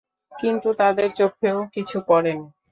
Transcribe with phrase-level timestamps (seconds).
[0.31, 2.45] কিন্তু তাদের চোখেও কিছু পড়েনি।